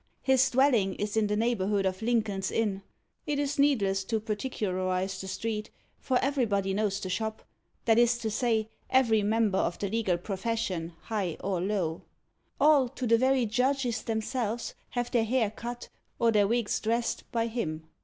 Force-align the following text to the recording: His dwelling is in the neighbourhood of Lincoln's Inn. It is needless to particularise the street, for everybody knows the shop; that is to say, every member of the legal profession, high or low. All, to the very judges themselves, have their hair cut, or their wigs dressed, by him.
His 0.23 0.49
dwelling 0.49 0.95
is 0.95 1.15
in 1.15 1.27
the 1.27 1.35
neighbourhood 1.35 1.85
of 1.85 2.01
Lincoln's 2.01 2.49
Inn. 2.49 2.81
It 3.27 3.37
is 3.37 3.59
needless 3.59 4.03
to 4.05 4.19
particularise 4.19 5.21
the 5.21 5.27
street, 5.27 5.69
for 5.99 6.17
everybody 6.23 6.73
knows 6.73 6.99
the 6.99 7.07
shop; 7.07 7.43
that 7.85 7.99
is 7.99 8.17
to 8.17 8.31
say, 8.31 8.67
every 8.89 9.21
member 9.21 9.59
of 9.59 9.77
the 9.77 9.89
legal 9.89 10.17
profession, 10.17 10.93
high 11.03 11.37
or 11.39 11.61
low. 11.61 12.01
All, 12.59 12.89
to 12.89 13.05
the 13.05 13.19
very 13.19 13.45
judges 13.45 14.01
themselves, 14.01 14.73
have 14.89 15.11
their 15.11 15.23
hair 15.23 15.51
cut, 15.51 15.89
or 16.17 16.31
their 16.31 16.47
wigs 16.47 16.79
dressed, 16.79 17.23
by 17.31 17.45
him. 17.45 17.85